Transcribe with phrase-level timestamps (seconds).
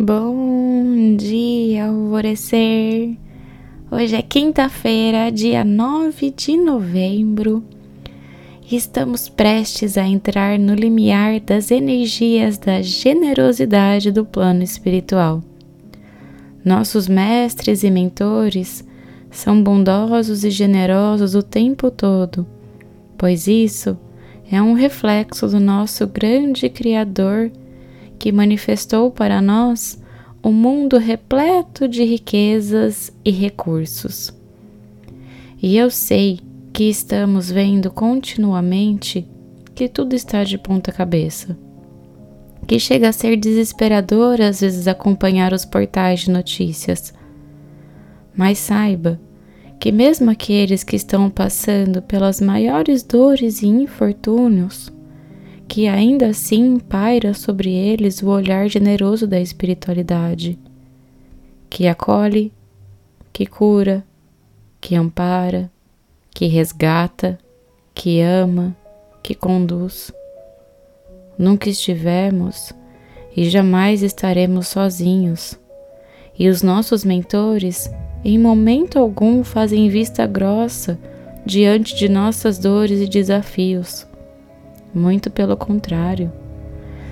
[0.00, 3.16] Bom dia, alvorecer!
[3.90, 7.64] Hoje é quinta-feira, dia 9 de novembro,
[8.70, 15.42] e estamos prestes a entrar no limiar das energias da generosidade do plano espiritual.
[16.64, 18.86] Nossos mestres e mentores
[19.32, 22.46] são bondosos e generosos o tempo todo,
[23.18, 23.98] pois isso
[24.48, 27.50] é um reflexo do nosso grande Criador
[28.18, 29.98] que manifestou para nós
[30.42, 34.32] um mundo repleto de riquezas e recursos.
[35.60, 36.40] E eu sei
[36.72, 39.26] que estamos vendo continuamente
[39.74, 41.56] que tudo está de ponta cabeça.
[42.66, 47.12] Que chega a ser desesperador às vezes acompanhar os portais de notícias.
[48.36, 49.20] Mas saiba
[49.80, 54.92] que, mesmo aqueles que estão passando pelas maiores dores e infortúnios,
[55.68, 60.58] que ainda assim paira sobre eles o olhar generoso da espiritualidade,
[61.68, 62.50] que acolhe,
[63.30, 64.02] que cura,
[64.80, 65.70] que ampara,
[66.30, 67.38] que resgata,
[67.94, 68.74] que ama,
[69.22, 70.10] que conduz.
[71.36, 72.72] Nunca estivemos
[73.36, 75.60] e jamais estaremos sozinhos,
[76.36, 77.90] e os nossos mentores
[78.24, 80.98] em momento algum fazem vista grossa
[81.44, 84.07] diante de nossas dores e desafios
[84.94, 86.32] muito pelo contrário.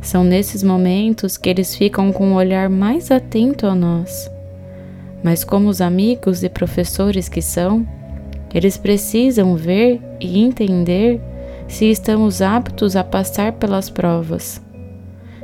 [0.00, 4.30] São nesses momentos que eles ficam com um olhar mais atento a nós.
[5.22, 7.86] Mas, como os amigos e professores que são,
[8.54, 11.20] eles precisam ver e entender
[11.66, 14.62] se estamos aptos a passar pelas provas,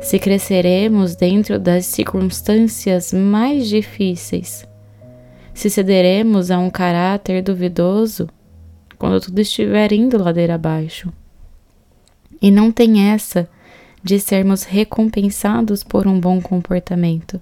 [0.00, 4.66] se cresceremos dentro das circunstâncias mais difíceis,
[5.54, 8.28] se cederemos a um caráter duvidoso
[8.98, 11.12] quando tudo estiver indo ladeira abaixo.
[12.40, 13.48] E não tem essa
[14.02, 17.40] de sermos recompensados por um bom comportamento.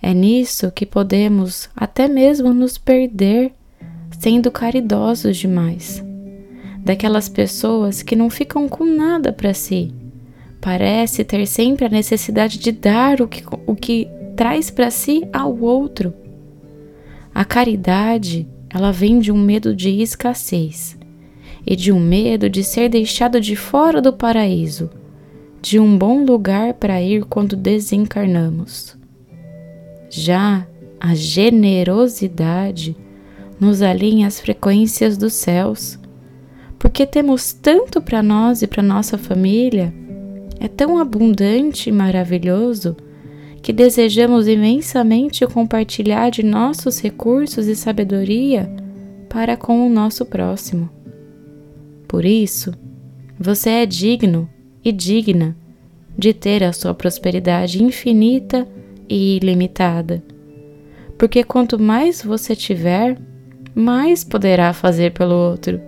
[0.00, 3.52] É nisso que podemos até mesmo nos perder
[4.18, 6.02] sendo caridosos demais.
[6.78, 9.92] Daquelas pessoas que não ficam com nada para si.
[10.60, 15.56] Parece ter sempre a necessidade de dar o que, o que traz para si ao
[15.60, 16.14] outro.
[17.34, 20.96] A caridade, ela vem de um medo de escassez
[21.66, 24.90] e de um medo de ser deixado de fora do paraíso,
[25.60, 28.96] de um bom lugar para ir quando desencarnamos.
[30.10, 30.66] Já
[31.00, 32.96] a generosidade
[33.58, 35.98] nos alinha às frequências dos céus,
[36.78, 39.94] porque temos tanto para nós e para nossa família,
[40.58, 42.96] é tão abundante e maravilhoso
[43.62, 48.68] que desejamos imensamente compartilhar de nossos recursos e sabedoria
[49.28, 51.01] para com o nosso próximo.
[52.12, 52.74] Por isso,
[53.40, 54.46] você é digno
[54.84, 55.56] e digna
[56.16, 58.68] de ter a sua prosperidade infinita
[59.08, 60.22] e ilimitada.
[61.16, 63.18] Porque quanto mais você tiver,
[63.74, 65.80] mais poderá fazer pelo outro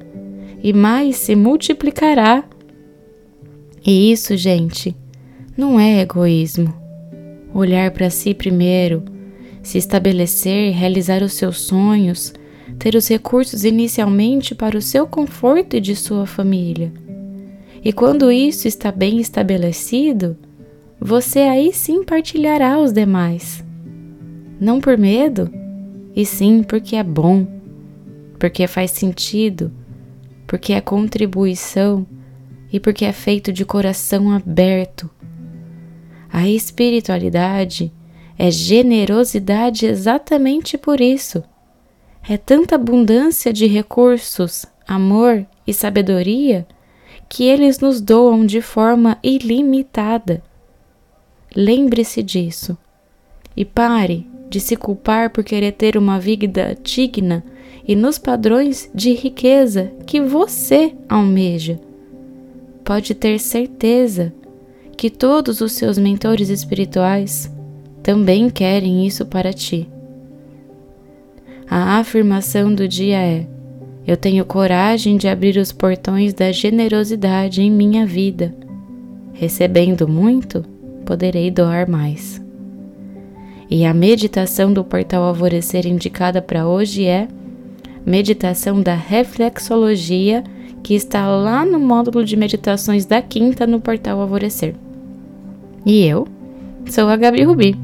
[0.63, 2.43] e mais se multiplicará.
[3.87, 4.97] E isso, gente,
[5.55, 6.73] não é egoísmo.
[7.53, 9.05] Olhar para si primeiro,
[9.63, 12.33] se estabelecer, realizar os seus sonhos
[12.79, 16.93] ter os recursos inicialmente para o seu conforto e de sua família.
[17.83, 20.37] E quando isso está bem estabelecido,
[21.01, 23.65] você aí sim partilhará os demais.
[24.59, 25.51] Não por medo,
[26.17, 27.47] e sim porque é bom,
[28.39, 29.71] porque faz sentido,
[30.47, 32.07] porque é contribuição
[32.73, 35.11] e porque é feito de coração aberto.
[36.33, 37.93] A espiritualidade
[38.39, 41.45] é generosidade exatamente por isso
[42.29, 46.67] é tanta abundância de recursos, amor e sabedoria
[47.29, 50.43] que eles nos doam de forma ilimitada.
[51.55, 52.77] Lembre-se disso
[53.57, 57.45] e pare de se culpar por querer ter uma vida digna
[57.87, 61.79] e nos padrões de riqueza que você almeja.
[62.83, 64.33] Pode ter certeza
[64.97, 67.51] que todos os seus mentores espirituais
[68.03, 69.89] também querem isso para ti.
[71.69, 73.47] A afirmação do dia é:
[74.07, 78.55] Eu tenho coragem de abrir os portões da generosidade em minha vida.
[79.33, 80.65] Recebendo muito,
[81.05, 82.43] poderei doar mais.
[83.71, 87.27] E a meditação do portal Alvorecer indicada para hoje é
[88.05, 90.45] meditação da reflexologia,
[90.83, 94.75] que está lá no módulo de meditações da quinta no portal Alvorecer.
[95.85, 96.29] E eu
[96.87, 97.84] sou a Gabi Rubi